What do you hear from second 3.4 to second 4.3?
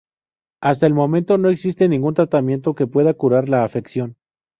la afección.